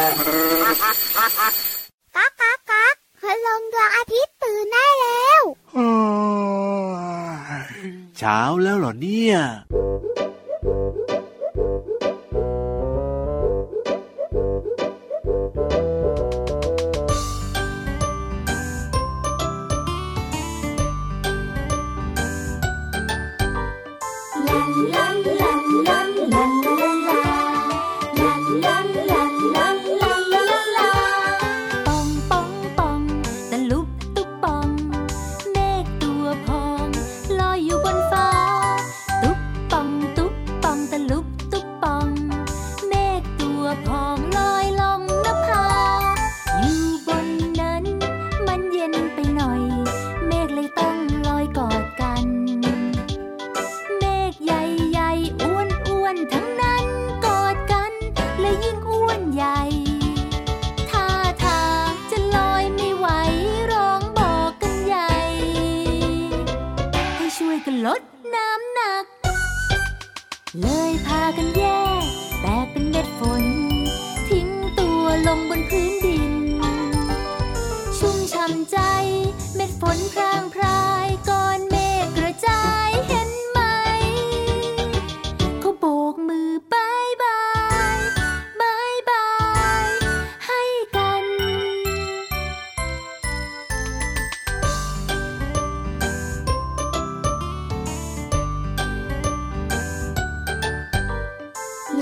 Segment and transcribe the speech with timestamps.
[0.00, 5.42] ก๊ากก๊ากก๊ากคืลงดวงอาทิตย์ตื่นได้แล้ว
[8.18, 9.36] เช้าแล้วเหรอเนี่ย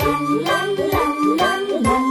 [0.09, 0.65] 啦啦
[1.37, 2.08] 啦啦啦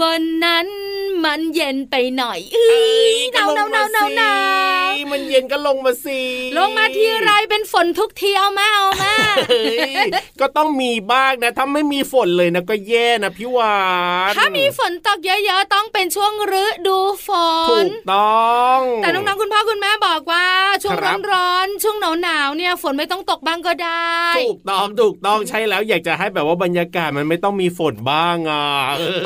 [0.00, 0.81] บนนั้น
[1.24, 4.34] มันเย็นไปหน่อยเอ้ยหนาวหนาวหนาวหนาวหนา
[4.88, 6.20] วมันเย็นก็ลงมาสิ
[6.58, 9.14] ลงมาทีไรเป็นฝนทุกทีเอามาเอามา
[9.48, 10.02] เฮ้ย
[10.40, 13.76] ก็ต้องมีบ้างนะถ้าไม่มีฝนเลยนะก็แย่นะพี่วา
[14.30, 17.28] นถ้ามีฝนตกเยอะๆต้องเป็นช่วงฤดูฝ
[17.70, 20.46] ถูนกต้อง แต่น้องๆคุณพ่อคุณแม่บอกว่า
[20.82, 28.64] ช่วงครับร้อนๆช่วงหนาวๆเนี่ยฝนไม่ต้องตกบ้างก็ได้ ถูกต้องถูกต้องใช่แล้วอยากจะให้แบบว่าบรรยากาศมันไม่ต้องมีฝนบ้างอะ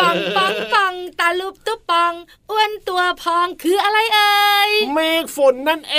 [0.01, 2.15] ปังปังปังตาลุบตุ๊บปัง
[2.51, 5.99] อ้วนตัวพองคืออะไรเอ่ยเมฆฝนนั่นเอ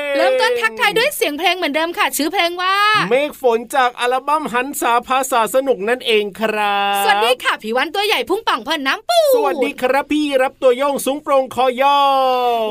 [0.00, 2.76] ง เริ่มต้นทักทายด้วยเสียงเพลงเหมือนเดิมค่ะ ชื่อเพลงว่า
[3.10, 11.98] เมฆฝนจากอัลบั้มหันษาภาษาสนุกนั่นเองครับ สวัสดีค่ะพี่วันตัวใหญ่พุ่งป่องพ่นน้ำปูสวัสดีครับพี่รับตัวโยงสูงโปรงคอยอ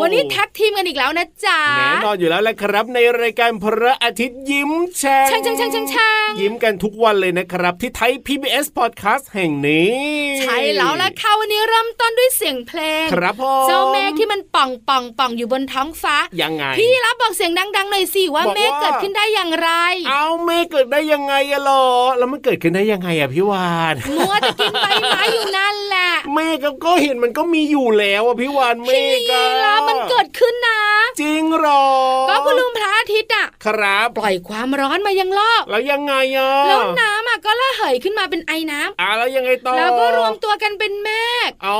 [0.02, 9.94] วันนี้แท็กทีมกันอีกแล้วนะจ๊ะแน่นอนอยู่แล้วแหละครับในรายการพระอาทิตย์ยิ้มแฉ่งช่างช่างช่างช่างช่างยิ้มกันทุกวันเลยนะครับ ที่ไทย PBS Podcast แห่งนี้
[10.40, 19.70] ใช่แล้วล่ะค่ะวันนี้เริ่มต้นด้วยเสียงเพลงครับพ่อเจ้าเมฆที่มันป่องป่องป่องอยู่บนท้องฟ้ายังไง พี่รับบอกเสียงดังๆหน่อยสิว่าบอกว่าเมฆเกิดขึ้นได้อย่างไร
[20.10, 21.86] เอาเมฆเกิดได้ยังไงอะหรอ
[22.18, 30.80] แล้วมันเกิดขึ้นได้ยังไงอะพี่วานมัวแต่กินใบไม้อยู่นั่นแหละเมฆก็เห็นมันก็มีอยู่แล้วอะพี่วานเมพี่ฆอะรับมันเกิดขึ้นนะ
[31.22, 31.86] จริงเหรอ
[32.30, 41.10] ก็คุณลุงพระอาทิตย์อะครับปล่อยความร้อนมายังโลกแล้วยังไงอะแล้วน้ำอะก็ระเหยขึ้นมาเป็นไอ้น้ำอ่าแล้วยังไงต่อแล้วก็รวมตัวกันเป็นเม
[41.48, 41.80] ฆอ๋อ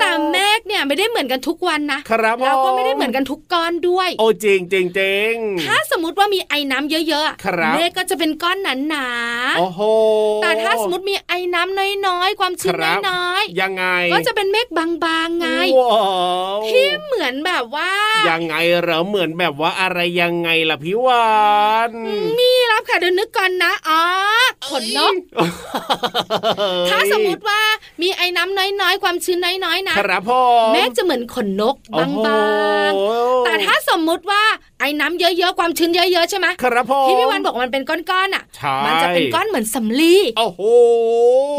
[0.00, 5.32] แต่เมฆเนี่ยไม่ได้เหมือนกันทุกวันนะครับผมแล้วก็ไม่ได้เหมือนกันทุกก้อนด้วย โอ้จริงจริงจริง
[5.62, 8.58] ถ้าสมมติว่ามีไอ้น้ำเยอะๆอะครับเมฆก็จะเป็นก้อน
[8.88, 9.08] หนา
[9.58, 15.48] โอ้โหๆแต่ถ้าสมมติมีไอ้น้ำน้อยๆ ความชื้นครับน้อยยังไงๆก็จะเป็นเมฆบางๆไง
[15.78, 16.00] ว้า
[16.56, 17.90] วที่เหมือนแบบว่า
[18.30, 21.30] ยังไงเหรอเหมือนแบบว่าอะไรยังไงล่ะพี่วา
[21.90, 21.92] น
[22.38, 24.02] มีรับค่ะเดี๋ยวนึกก่อนนะอ๋อ
[24.68, 25.14] ขนนก
[26.88, 27.60] ถ้าสมมติว่า
[28.02, 30.32] มีไอ้น้ำน้อยๆ ความชื้นน้อยๆนะครับผ
[30.66, 32.06] มเมฆจะเหมือนขนนกบา
[32.88, 34.42] งๆแต่ถ้าสมมุติว่า
[34.80, 40.60] ไอ้น้ำเยอะๆความชื้นเยอะๆใช่ไหมครับผมที่พี่วันบอกว่ามันเป็นก้อนๆอะใช่มันจะเป็นก้อนเหมือนสำลีโอ้โห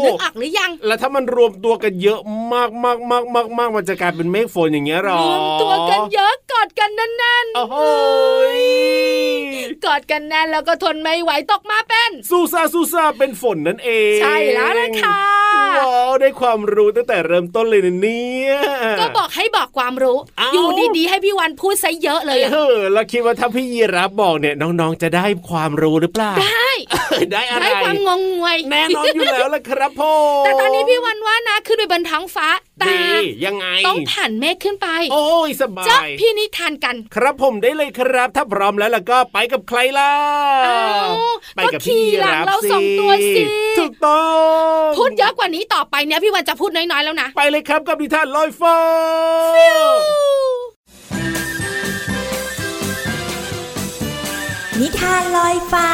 [0.04, 2.20] นึกออกหรือยัง แล้วถ้ามันรวมตัวกันเยอะ
[2.52, 15.47] มากมากมากมากมากมันจะกลายเป็นเมฆฝนอย่างเงี้ยหรอรวมตัวกันเยอะกอดกันแน่นโอ้โหๆกอดกันแน่นแล้วก็ทนไม่ไหวตกมาเป็นซูซาซูซาเป็นฝนนั่นเอง ใช่แล้วละค่ะว้าว
[16.20, 18.54] ได้ความรู้ตั้งแต่เริ่มต้นเลยนะเนี่ย
[19.00, 20.66] ก็บอกให้บอกความรู้เอ้าอยู่
[20.96, 26.70] ดีๆให้พี่วันพูดซะเยอะเลยอะเออแล้วคิดว่าถ้าพี่ยีรับบอกเนี่ยน้องๆจะได้ความรู้หรือเปล่าได้
[27.32, 30.12] ได้อะไรได้ความงงงวยแน่นอนอยู่แล้วละครับพ่อ
[30.44, 32.48] แต่ตอนนี้พี่วันว่านะขึ้นไปบนท้องฟ้า
[32.80, 32.98] แต่ดี
[33.44, 40.12] ยังไง ต้องผ่านเมฆขึ้นไป โอ้ยสบาจะยพี่นิทานกัน ครับผมได้เลยครับ ถ้าพร้อมแล้วล่ะก็ไปกับใครล่ะ
[40.66, 41.10] อ้าว
[41.56, 43.42] ไปกับพี่ก็ขี่หลังรับเราสองตัวสิ
[43.78, 44.22] ถูกต้อ
[44.82, 48.76] งพูดเยอะกว่านี้ต่อไปเนี่ยพี่วันจะพูดน้อยๆแล้วนะ ไปเลยครับกับนิทานลอยฟ้า
[54.80, 55.88] นิทานลอยฟ้า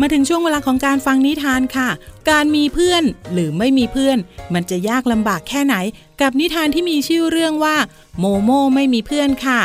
[0.00, 1.88] มาถึงช่วงเวลาของการฟังนิทานค่ะ
[2.30, 3.02] การมีเพื่อน
[3.32, 4.18] หรือไม่มีเพื่อน
[4.54, 5.76] มันจะยากลำบากแค่ไหน
[6.20, 7.76] กับนิทานที่มีชื่อเรื่องว่า
[8.18, 9.60] โมโมไม่มีเพื่อนค่ะ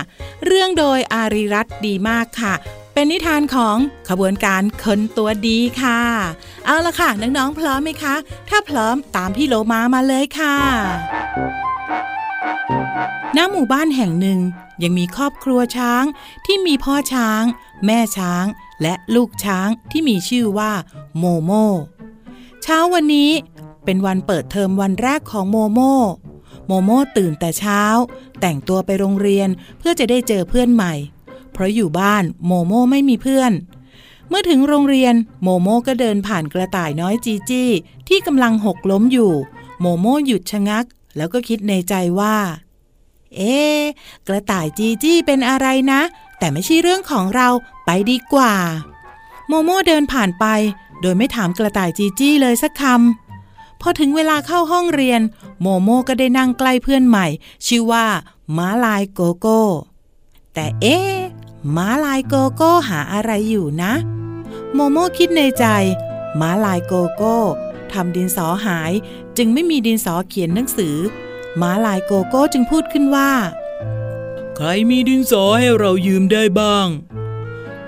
[0.45, 2.53] เรื่องโดยอาริรัตดีมากค่ะ
[2.93, 3.77] เป็นนิทานของ
[4.09, 6.01] ขบวนการคนตัวดีค่ะ
[6.65, 8.15] เอาละค่ะ น้องๆพร้อมไหมคะ
[8.49, 10.57] ถ้าพร้อมตามพี่โลมามาเลยค่ะ
[13.37, 14.39] ณหมู่บ้านแห่งหนึ่ง
[14.83, 16.03] ยังมีครอบครัวช้าง
[16.45, 17.43] ที่มีพ่อช้าง
[17.85, 18.45] แม่ช้าง
[18.81, 20.71] และลูกช้างที่มีชื่อว่า
[21.17, 21.51] โมโม
[22.63, 23.31] เช้าวันนี้
[23.85, 25.79] เป็นวันเปิดเทอมวันแรกของโมโม
[26.67, 27.81] โมโมตื่นแต่เช้า
[28.41, 30.93] แต่งตัวไปโรงเรียนเพื่อจะได้เจอเพื่อนใหม่
[31.51, 33.51] เพราะอยู่บ้านโมโมไม่มีเพื่อน
[34.29, 37.69] เมื่อถึงโรงเรียนโมโมก็เดินผ่านกระต่ายน้อยจีจี้
[38.07, 39.31] ที่กำลังหกล้มอยู่
[39.79, 40.85] โมโมหยุดชะงัก
[41.17, 42.35] แล้วก็คิดในใจว่า
[43.35, 43.81] เอ๊ะ
[44.27, 46.01] กระต่ายจีจี้เป็นอะไรนะ
[46.39, 47.47] แต่ไม่ใช่เรื่องของเรา
[47.85, 48.55] ไปดีกว่า
[49.47, 50.45] โมโมเดินผ่านไป
[51.01, 55.21] โดยไม่ถามกระต่ายจีจี้เลยสักคำพอถึงเวลาเข้าห้องเรียน
[55.61, 57.27] โมโมก็ได้นั่งใกล้เพื่อนใหม่
[57.67, 58.05] ชื่อว่า
[58.57, 59.61] ม้าลายโกโก้
[60.53, 61.15] แต่เอ๊ะ
[61.75, 63.93] ม้าลายโกโก้หาอะไรอยู่นะ
[64.73, 65.65] โมโมคิดในใจ
[66.39, 67.37] ม้าลายโกโก้
[67.91, 68.91] ทำดินสอหาย
[69.37, 70.95] จึงไม่มีดินสอเขียนหนังสือ
[71.59, 73.31] ม้าลายโกโก้จึงพูดขึ้นว่า
[74.55, 76.87] ใครมีดินสอให้เรายืมได้บ้าง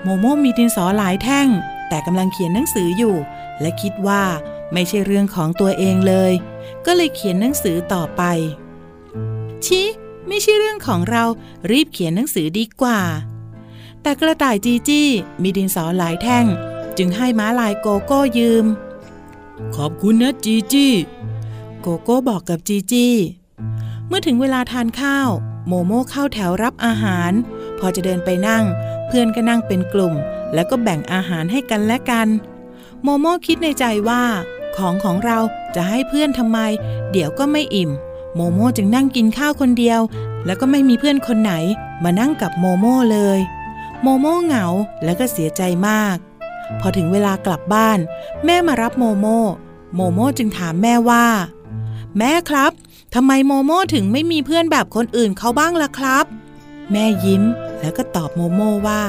[0.02, 1.48] โมโมมีดินสอหลายแท่ง
[1.88, 3.16] แต่กำลังเขียนหนังสืออยู่
[3.60, 4.22] และคิดว่า
[4.72, 6.32] ไม่ใช่เรื่องของตัวเองเลย
[6.86, 8.22] ก็เลยเขียนหนังสือต่อไป
[9.64, 9.82] ชิ
[10.28, 11.24] ไม่ใช่เรื่องของเรา
[11.70, 13.00] รีบเขียนหนังสือดีกว่า
[14.02, 15.08] แต่กระต่ายจีจี้
[15.42, 16.46] มีดินสอหลายแท่ง
[16.98, 18.66] จึงให้ม้าลายโกโก้ยืม
[19.76, 20.92] ขอบคุณนะจีจี้
[21.80, 23.14] โกโก้บอกกับจีจี้
[24.08, 25.28] เมื่อถึงเวลาทานข้าว
[25.66, 27.32] โมโม่เข้าแถวรับอาหาร
[27.78, 28.64] พอจะเดินไปนั่ง
[29.06, 30.14] เพื่อนก็นั่งเป็นกลุ่ม
[30.54, 32.28] แล้วก็แบ่งอาหารให้กันและกัน
[33.02, 34.22] โมโม่คิดในใจว่า
[34.76, 35.38] ของของเรา
[35.74, 36.58] จะให้เพื่อนทำไม
[37.12, 37.90] เดี๋ยวก็ไม่อิ่ม
[38.34, 40.00] โมโม่จึงนั่งกินข้าวคนเดียว
[40.46, 41.54] แล้วก็ไม่มีเพื่อนคนไหน
[42.04, 43.38] มานั่งกับโมโม่เลย
[44.02, 44.66] โมโม่เหงา
[45.04, 46.16] แล้วก็เสียใจมาก
[46.80, 47.98] พอถึงเวลากลับบ้าน
[48.44, 49.40] แม่มารับโมโม่
[49.94, 51.26] โมโม่จึงถามแม่ว่า
[52.18, 52.72] แม่ครับ
[53.14, 56.24] ทำไมโมโม่ถึงไม่มีเพื่อนแบบคนอื่นเขาบ้างล่ะครับ
[56.92, 57.42] แม่ยิ้ม
[57.80, 59.02] แล้วก็ตอบโมโม่ว่า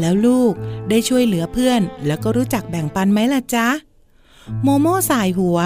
[0.00, 0.52] แล้วลูก
[0.88, 3.68] ได้ช่วยเหลือเพื่อน แล้วก็รู้จักแบ่งปันไหมล่ะจ๊ะ
[4.62, 5.58] โมโม่สายหัว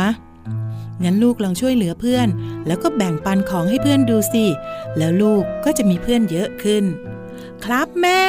[1.02, 2.29] งั้นลูกลองช่วยเหลือเพื่อน
[2.67, 4.47] แล้วก็แบ่งปันของให้เพื่อนดูสิ
[4.99, 6.85] แล้วลูกก็จะมีเพื่อนเยอะขึ้น
[7.64, 8.23] ครับแม่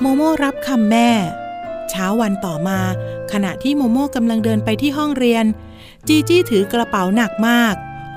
[0.00, 1.10] โมโม่รับคำแม่
[1.90, 2.78] เช้าวันต่อมา
[3.32, 5.44] ขณะที่โมโม่กำลังเดินไปที่ห้องเรียน
[6.08, 7.74] จีจี้ถือกระเป๋าหนักมาก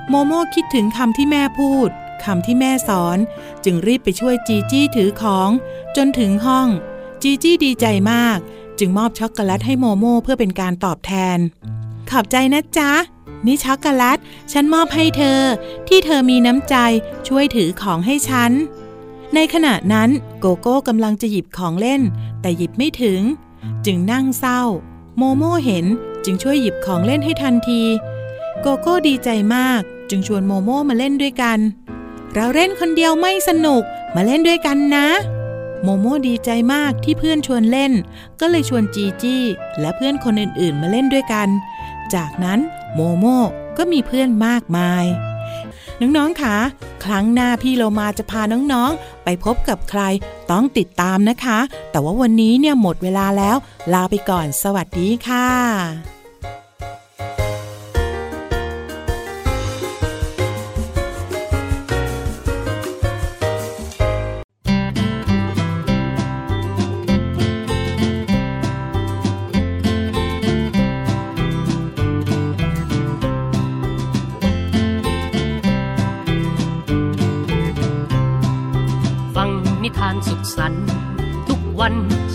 [0.08, 1.88] โมโม่คิดถึงคำที่แม่พูด
[2.24, 3.18] คำที่แม่สอน
[3.64, 5.50] จึงรีบไปช่วยจีจี้ถือของ
[5.96, 6.68] จนถึงห้อง
[7.22, 8.38] จีจี้ดีใจมาก
[8.78, 11.38] จึงมอบช็อกโกแลตให้โมโม่เพื่อเป็นการตอบแทน
[12.10, 12.92] ขอบใจนะจ๊ะ
[13.46, 14.18] นี่ช็อกโกแลต
[14.52, 15.40] ฉันมอบให้เธอ
[15.88, 16.76] ที่เธอมีน้ำใจ
[17.28, 18.52] ช่วยถือของให้ฉัน
[19.34, 20.10] ในขณะนั้น
[20.40, 22.02] โกโก้กำลังจะหยิบของเล่น
[22.40, 23.20] แต่หยิบไม่ถึง
[23.86, 24.62] จึงนั่งเศร้า
[25.16, 25.86] โมโม่เห็น
[26.24, 27.82] จึงช่วยหยิบของเล่นให้ทันที
[28.60, 31.58] โกโก้ดีใจมาก จึงชวนโมโม่มาเล่นด้วยกัน
[32.34, 33.82] เราเล่นคนเดียวไม่สนุก
[34.14, 35.08] มาเล่นด้วยกันนะ
[35.82, 37.92] โมโม่ดีใจมากที่เพื่อนชวนเล่น
[38.40, 39.42] ก็เลยชวนจีจี้
[39.80, 41.48] และเพื่อนคนอื่นๆ มาเล่นด้วยกัน
[42.14, 42.58] จากนั้น
[42.94, 43.40] โมโม่
[43.78, 45.04] ก็มีเพื่อนมากมาย
[46.00, 46.56] น้องๆคะ
[47.04, 50.02] ครั้งหน้าพี่โลมาจะพาน้องๆ ไปพบกับใคร
[50.50, 51.58] ต้องติดตามนะคะ
[51.90, 53.56] แต่ว่าวันนี้เนี่ยหมดเวลาแล้ว
[53.92, 56.15] ลาไปก่อนสวัสดีค่ะ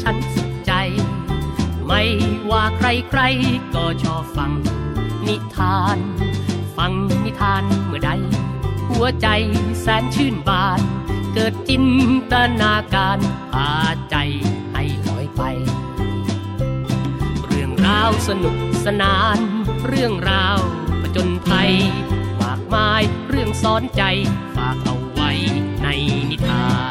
[0.02, 0.74] ฉันสุขใจ
[1.86, 2.02] ไม่
[2.50, 3.22] ว่าใครใคร
[3.76, 4.52] ก็ชอบฟัง
[5.28, 5.98] นิทาน
[6.78, 6.92] ฟัง
[7.26, 8.12] นิทานเมื่อใด
[8.90, 9.28] หัวใจ
[9.82, 10.80] แสนชื่นบาน
[11.34, 11.86] เกิดจิน
[12.32, 13.20] ตนาการ
[13.52, 13.72] พา
[14.10, 14.16] ใจ
[14.74, 15.42] ให้ลอยไป
[17.46, 19.38] เรื่องราวสนุกสนาน
[19.88, 20.60] เรื่องราว
[21.02, 21.72] ผจญภัย
[22.42, 24.04] มากมายเรื่องสอนใจ
[24.56, 25.32] ฝากเอาไว้
[25.84, 25.88] ใน
[26.30, 26.70] นิทา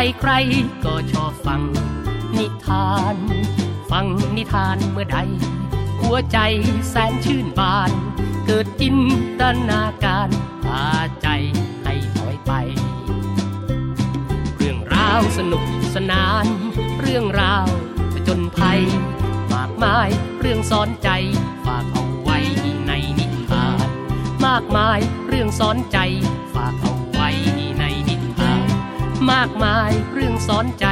[0.00, 1.62] ใครใครๆก็ชอบฟัง
[2.36, 3.16] นิทาน
[3.90, 5.18] ฟังนิทานเมื่อใด
[6.00, 6.38] หัวใจ
[6.88, 7.90] แสนชื่นบาน
[8.46, 8.98] เกิดจิน
[9.40, 10.30] ตนาการ
[10.64, 10.88] พา
[11.22, 11.28] ใจ
[11.82, 12.52] ให้ลอยไป
[14.56, 15.64] เรื่องราวสนุก
[15.94, 16.46] สนาน
[17.00, 17.66] เรื่องราว
[18.12, 18.80] ผจญภัย
[19.54, 20.08] มากมาย
[20.40, 21.10] เรื่องสอนใจ
[21.64, 22.38] ฝากเอาไว้
[22.86, 23.86] ในนิทาน
[24.46, 25.98] มากมายเรื่องสอนใจ
[26.54, 26.99] ฝากเอา
[29.28, 30.86] มากมายเรื่องสอนใจ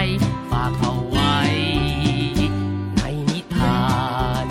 [0.51, 1.37] ฝากเอาไว้
[2.97, 3.83] ในนิทา
[4.45, 4.47] น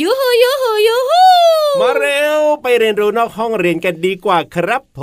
[0.00, 1.22] ยูฮูยูฮูยูฮู
[1.80, 2.29] มาเร็ว
[2.62, 5.00] ไปเรียนรู้นอกห้องเรียนกันดีกว่าครับผ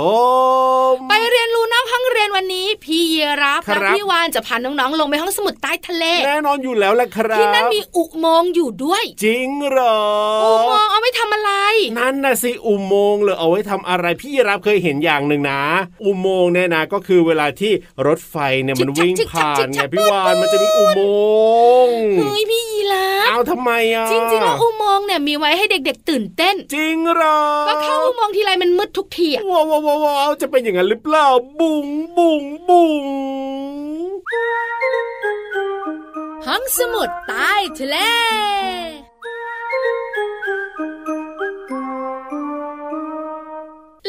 [0.92, 9.98] มไปเรียนรู้นอกห้องเรียนวันนี้ พี่เยรับครัและบพี่วานจะพาน้องๆลงไปห้องสมุดใต้ทะเลแน่นอนอยู่แล้วแหละครับที่นั่นมีอุโมงค์อยู่ด้วย จริงเหรอ
[10.44, 11.52] อุโมงค์เอาไว้ทำอะไร
[11.98, 15.62] นั่นนะสิอุโมงค์เลยเอาไว้ทำอะไรพี่รับเคยเห็นอย่างหนึ่งนะ
[16.04, 17.72] อุโมงค์เนี่ยนะก็คือเวลาที่
[18.06, 21.00] รถไฟเนี่ยมันวิ่งผ่านไงพี่วานมันจะมีอุโม
[21.84, 31.26] งค์เฮ้ยพี่ยีรับเอาทำไมอะจริงๆแล้วอุโมงค์เนี่ยมีไว้ให้เด็ก ๆ ตื่นเต้น จริงเหรอก็เข้าอุโมงค์ทีไรมันมืดทุกทีอะว้าวว้าวว้าวว้าจะเป็นอย่างนั้นหรือเปล่า
[31.58, 31.86] บุ๋ง
[32.16, 32.92] บุ๋งบุ๋ง
[36.46, 37.96] ห้องสมุดใต้ทะเล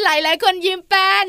[0.03, 1.25] หลายๆคนยิ้มแป้น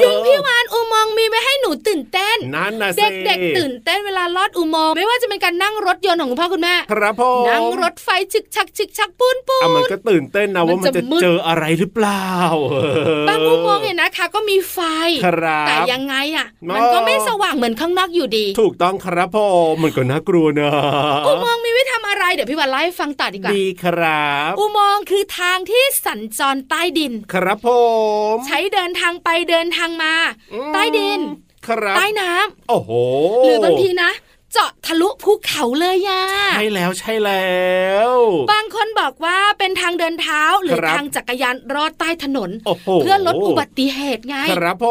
[0.00, 0.91] จริงพี่วานอุโม
[1.22, 12.28] มีไว้ให้หนูตื่นเต้นนั่นนะสิเด็กๆตื่นเต้นเวลาลอดอุโมงค์ไม่ว่าจะเป็นการนั่งรถยนต์ของคุณพ่อคุณแม่ครับผมนั่งรถไฟฉึกชักฉึกชักปูนปูอะมันนก็ตื่นเต้นนะว่ามัมันนจะจะมืดเจออะไรหรือเปล่า
[13.28, 14.78] บางอุโมงค์เนี่ยนะคะ ก็มีไฟ
[15.26, 19.46] ครับแต่ยังไงอะอ๋อมันก็ไม่สว่างเหมือนข้างนอกอยู่ดี ถูกต้องครับพ่อ
[19.82, 20.70] มันก็น่ากลัวนะ
[21.26, 27.68] อุโมงค์มีไว้ทำอะไรเดี๋ยวพี่วานเล่าให้ฟังต่อดีกว่าดีครับ อุโมงค์คือทางที่สัญจรใต้ดิน ครับผ
[28.34, 30.14] ม ใช้เดินทางไปเดินทางมา
[30.52, 31.11] อืมใต้ดิน
[31.66, 32.90] ครับใต้น้ำโอ้โห
[33.44, 34.12] หรือบางทีนะ
[34.54, 36.22] เจาะทะลุภูเขาเลยย่า
[36.54, 37.52] ใช่แล้วใช่แล้
[38.08, 38.12] ว
[38.52, 44.86] บางคนบอกว่าเป็นทางเดินเท้าหรือครับทางจักรยานรอดใต้ถนนโอ้โหเพื่อลดอุบัติเหตุไง ครับผ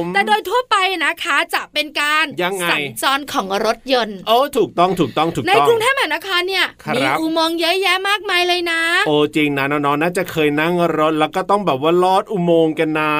[0.00, 13.12] ม แต่โดยทั่วไปนะคะจะเป็นการยังไงสัญจรของรถยนต์โอ้ถูกต้องถูกต้องถูกในต้องกรุงเทพมหานครเนี่ยครับมีอุโมงค์เยอะแยะมากมายเลยนะ โอ้จริงนะน้องๆน่าจะเคยนั่งรถแล้วก็ต้องแบบว่าลอดอุโมงค์กันนะ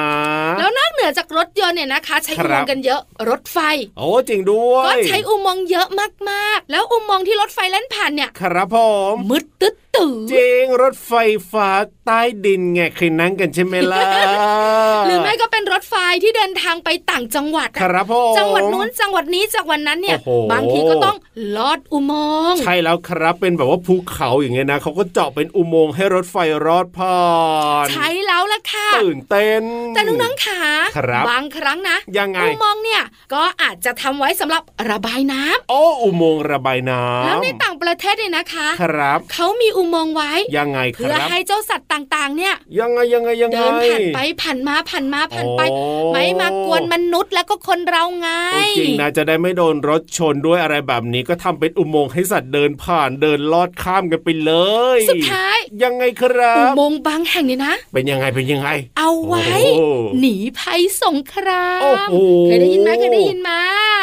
[0.59, 3.57] แล้วนอกเหนื อจากรถยนต์เนี่ยนะคะ ใช้ครัอุบโมงค์กันเยอะรถไฟ
[3.97, 5.87] โอ้จริงด้วยก็ใช้อุโมงค์เยอะ
[6.29, 8.77] มากๆ แล้วอุโมงค์ที่รถไฟเล่นผ่านเนี่ยครับผ
[9.11, 11.13] มมืดตึ๊ด ตึตื่จริงรถไฟ
[11.51, 11.69] ฟ้า
[12.05, 14.03] ใต้ดินไงเคยนั่งกันใช่ไหมล่ะ
[15.05, 21.17] หรือไม่ก็เป็นรถไฟที่เดินทางไปต่างจังหวัดคอะรับผมจังหวัดนู้นจังหวัดนี้จังหวัดนั้นเนี่ยโอ้โหบางทีก็ต้อง
[21.57, 22.13] ลอดอุโม
[22.51, 26.35] งค์ใช่แล้วครับเป็นแบบว่าภูเขาอย่างเงี้ยนะเขาก็เจาะเป็นอุโมงค์ให้รถไฟ
[26.65, 27.19] รอดผ่า
[27.83, 29.63] นใช้แล้วล่ะค่ะตื่นเต้น
[29.95, 30.61] แต่น้องๆขา
[30.97, 45.81] ครับบางครั้งนะยังไงอุโมงค์เนี่ยก็อาจจะทำไว้สำหรับระบายน้ำโอ้อุโมงค์ระบายน้ำแล้วในต่างประเทศเนี่ยนะคะ ครับเขามีอุโมงค์ไว้ยังไงคเพื่อรับให้เจ้าสัตว์ต่างๆ เนี่ย ยังไงยังไงยังไงเดินผ่านไปผ่านมาผ่านมาผ่านไปโอ้
[46.13, 54.53] ไม่มากวนมนุษย์แล้วก็คนเราไงโอ้จริงนะจะได้ไม่โดนรถชนด้วยอะไรแบบนี้ก็ทำเป็นอุโมงค์ให้สัตว์เดินผ่านเดินลอดข้ามกันไปเล
[54.97, 59.87] ย สุดท้ายยังไงครับ อุโมงค์บางแห่งเนี่ยนะ เป็นยังไงเป็นยังไง เอาไว้โอ้
[60.19, 62.15] หนีภัยสงครามโอ้โห
[62.45, 63.51] เคยได้ยินไหมเคยได้ยินไหม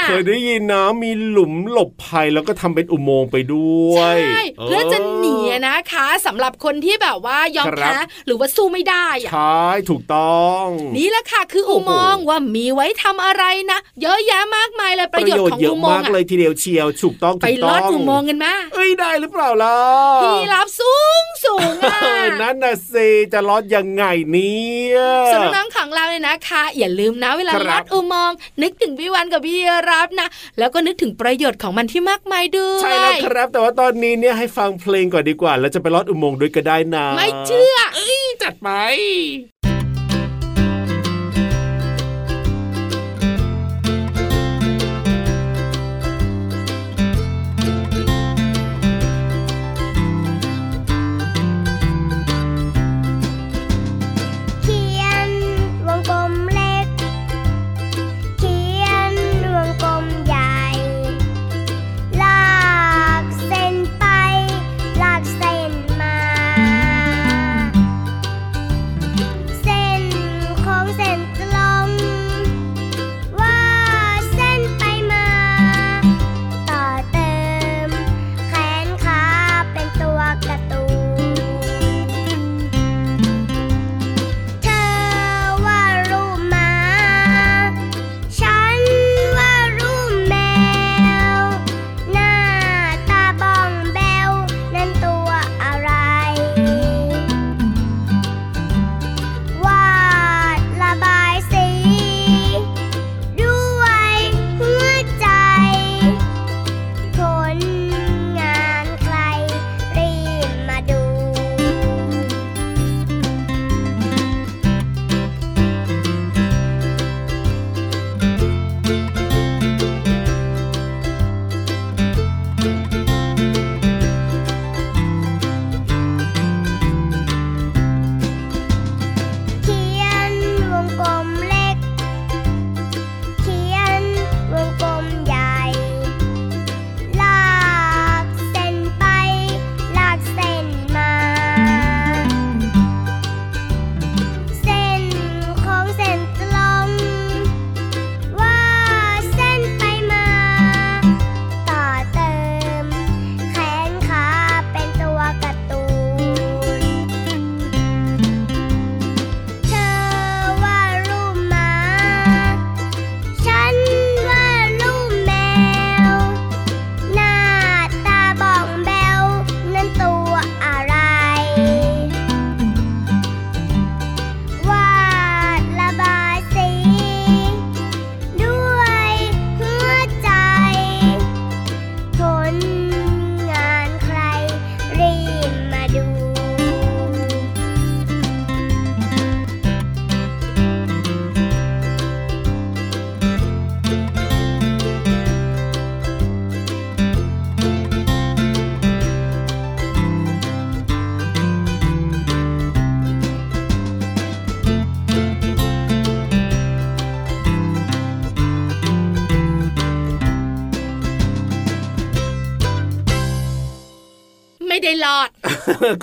[0.08, 5.36] เคยได้ยินนะมีหลุมหลบภัยแล้วก็ทำเป็นอุโมงค์ไปด้วยใช่เพื่อจะหนี
[5.66, 10.66] นะคะสำหรับคนที่แบบว่ายอมครับแพ้หรือว่าสู้ไม่ได้อะใช่ถูกต้อง
[10.96, 19.76] นี่แหละค่ะคืออุโมงค์ว่ามีไว้ทำอะไรนะเยอะแยะมากมายเลยประโยชน์ของเยอุอะโมงมากค์เลยอะทีเดียวเชียวถูกต้องไปถูกลต้ออดงอุโมงค์กันมาเอ้ยได้หรือเปล่าล่ะ
[20.22, 24.98] พี่รับสูงสูงอะเออนั่นน่ะสิจะลอดยังไงเนี่ย
[25.32, 29.58] ส่วนน้องๆของเราเนี่ยนะคะ อย่าลืมนะเวลาครับลอดอุโมงค์นึกถึงพี่วันกับพี่
[29.90, 30.28] รับนะ
[30.58, 37.76] แล้วก็นึกถึงประโยชน์ของมันที่มากมายด้วยใช่แล้วครับ แต่ว่าตอนนี้เนี่ยให้ฟังเพลงก่อนดีกว่าแล้วจะไปลอดอุโมงค์ด้วยก็ได้นะ ไม่เชื่อ
[38.42, 38.68] จัดไป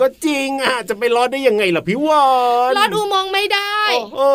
[0.01, 2.25] ก็จริงอะจะไปลอดได้ยังไงล่ะพี่วา
[2.69, 3.77] นลอดอุโมงค์ไม่ได้
[4.15, 4.29] โอ้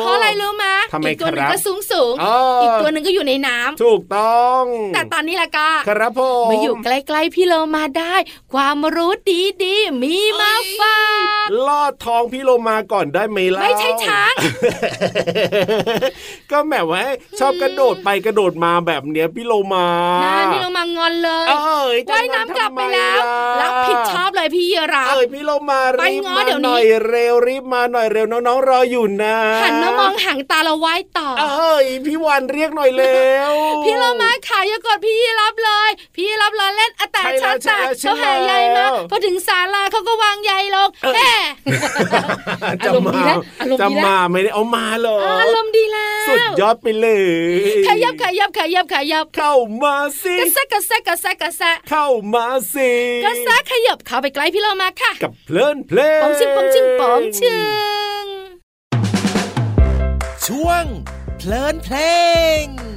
[0.00, 4.62] เพราะอะไรรู้ไหมทำไมอีกตัวหนึ่คงรับก็สูงสูงอ๋ออีอีกตัวหนึ่งก็อยู่ในน้ำถูกต้อง
[4.94, 8.14] แต่ตอนนี้ละก็ครับผมมาอยู่ใกล้ๆพี่โลมาได้
[8.52, 9.12] ความรู้
[9.64, 11.17] ดีๆมีมาฝาก
[11.66, 14.34] ลอดท้องพี่โลมาก่อนได้ไหมล่ะไม่ใช่ช้าง
[16.50, 17.02] ก็แบบว่า
[17.40, 19.86] ชอบกระโดดไปกระโดดมาแบบเนี้ยพี่โลมา
[20.24, 33.52] นะพี่โลมางอนเลยเอ้ยจะว่ายน้ำกลับไปแล้วทำมล่ะรับผิดชอบเลยพี่รับเอ้ยพี่โลมาไปรีบง้อมาเดี๋ยวนี้หน่อยเร็วรีบมาหน่อยเร็วน้องๆรออยู่นะหันมามองหางตาเราไว้ต่อเอ้ยพี่วันเรียกหน่อยเร็ว
[33.84, 41.42] พี่โลมาขายอย่ากดพี่รับเลย พี่รับรอเล่นอะแต่ใช่ชาแล้วตัดใช่เขาแล้วหาใหญ่มาใช่แล้วพอถึงศาลาเขาก็วางใหญ่ลงเออ
[42.60, 52.90] แหมจะอารมณ์มาดีแล้วอารมณ์จะดีแล้วมาไม่ได้เอามาเหรออารมณ์ดีแล้วสุดยอดไปเลยขยับขยับขยับขยับเข้ามาสิกระแซะกระแซะกระแซะกระแซะเข้ามาสิ
[53.24, 57.58] กระแซะขยับเข้าไปใกล้พี่โลมาค่ะ กับเพลินเพลงปองชิงปองชิงปองชิ
[58.22, 58.24] ง
[60.46, 60.84] ช่วง
[61.38, 61.96] เพลินเพล
[62.62, 62.87] ง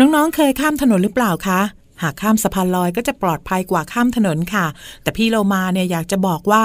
[0.00, 1.60] น้องๆ เคยข้ามถนนหรือเปล่าคะ
[2.02, 4.66] หากข้ามสะพานลอยก็จะปลอดภัยกว่าข้ามถนนค่ะ
[5.02, 6.64] แต่พี่โลมาเนี่ยอยากจะบอกว่า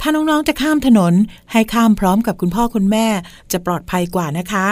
[0.00, 1.14] ถ้าน้องๆ จะข้ามถนน
[1.52, 3.06] ให้ข้ามพร้อมกับคุณพ่อคุณแม่
[3.52, 4.66] จะปลอดภัยกว่านะคะ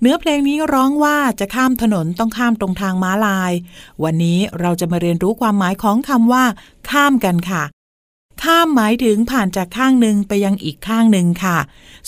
[0.00, 3.52] เนื้อเพลงนี้ร้องว่าจะข้ามถนนต้องข้ามตรงทางม้าลาย
[4.04, 6.44] วันนี้เราจะมาเรียนรู้ความหมายของคำว่า
[6.90, 7.62] ข้ามกันค่ะ
[8.42, 11.58] ข้ามหมายถึงผ่านจากข้างหนึ่งไปยังอีกข้างหนึ่งค่ะ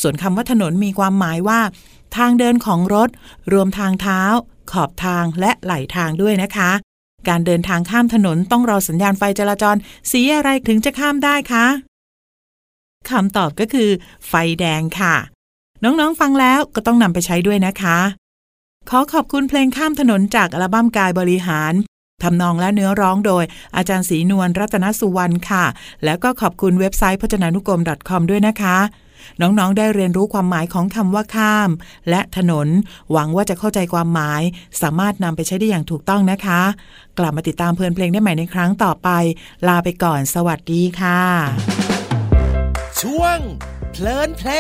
[0.01, 1.61] ส่วนคำว่าถนนมีความหมายว่า
[2.17, 3.09] ทางเดินของรถ
[3.53, 4.23] รวมทางเท้า
[4.71, 6.71] ขอบทางและไหลทางด้วยนะคะ
[7.29, 9.77] การเดินทางข้ามถนนต้องรอสัญญาณไฟจราจร
[10.11, 11.67] สีอะไรถึงจะข้ามได้คะ
[13.11, 13.91] คำตอบก็คือ
[14.29, 15.15] ไฟแดงค่ะ
[15.85, 17.99] น้องๆฟังแล้วก็ต้องนำไปใช้ด้วยนะคะ
[18.91, 21.73] ขอขอบคุณเพลงข้ามถนนจากอัลบั้มกายบริหาร
[22.23, 23.45] ทำนองและเนื้อร้องโดย
[23.77, 25.65] อาจารย์ศรีนวลรัตนสุวรรณค่ะ
[26.05, 28.77] แล้วก็ขอบคุณเว็บไซต์พจนานุกรม .com ด้วยนะคะ
[29.41, 31.71] น้องๆ ได้เรียนรู้ความหมายของคำว่าข้าม
[32.11, 32.69] และถนน
[33.13, 34.43] หวังว่าจะเข้าใจความหมาย
[34.83, 36.63] สามารถนำไปใช้ได้อย่างถูกต้องนะคะ
[37.19, 39.09] กลับมาติดตามเพลินเพลงได้ใหม่ในครั้งต่อไป
[39.69, 41.23] ลาไปก่อน สวัสดีค่ะ
[43.03, 43.39] ช่วง
[43.93, 44.51] เพลินเพล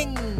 [0.00, 0.35] ง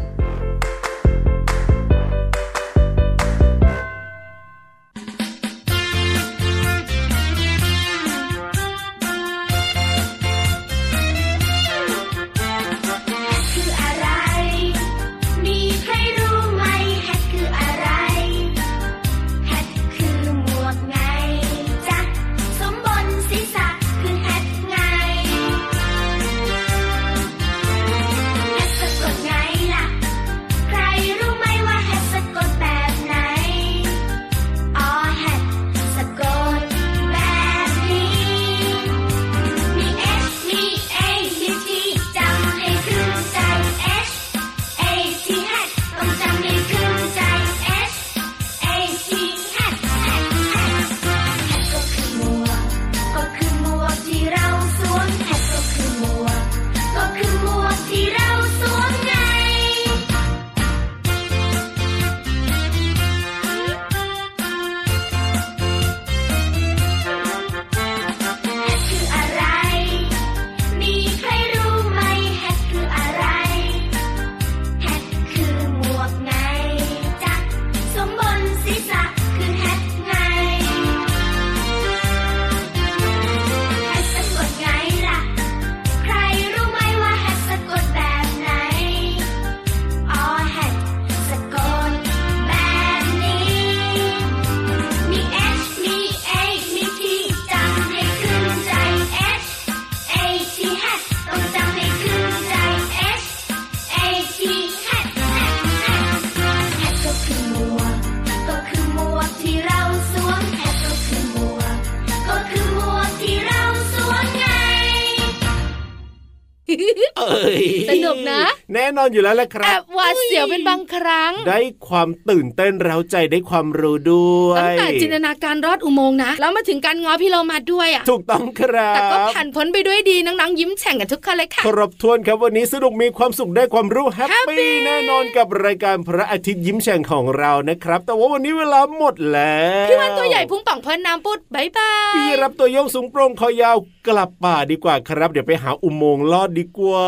[118.86, 143.76] น่นอนอยู่แล้วแหละคแอรับบหวาดเสียวเป็นบางครั้ง ได้ความตื่นเต้นเร้าใจได้ความรู้ด้วยตั้งแต่จินตนาการรอดอุโมงค์นะแล้วมาถึงการง้อพี่เรามาด้วยอะถูกต้องครับแต่ก็ผ่านพ้นไปด้วยดีน้องๆยิ้มแฉ่งกันทุกคนเลยค่ะครบถ้วนครับวันนี้สนุกมีความสุขได้ความรู้แฮป Happy ปี้แน่นอนกับรายการพระอาทิตย์ยิ้มแฉ่งของเรานะครับ แต่ว่าวันนี้เวลาหมดแล้วพี่วันตัวใหญ่พุงป่องเพิ่นน้ำปุดบายบายพี่รับตัวโยงสูงโปร่งคอยาว
[144.08, 147.06] กลับป่าดีกว่าครับ เดี๋ยวไปหาอุโมงค์ลอดดีกว่า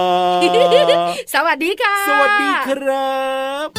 [1.35, 3.17] สวัสดีค่ะ สวัสดีครั
[3.67, 3.78] บ